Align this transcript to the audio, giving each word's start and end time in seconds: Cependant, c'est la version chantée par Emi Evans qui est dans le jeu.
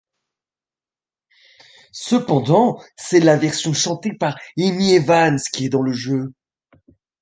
Cependant, 1.91 2.81
c'est 2.97 3.19
la 3.19 3.37
version 3.37 3.71
chantée 3.71 4.13
par 4.15 4.35
Emi 4.57 4.95
Evans 4.95 5.39
qui 5.53 5.65
est 5.65 5.69
dans 5.69 5.83
le 5.83 5.93
jeu. 5.93 6.33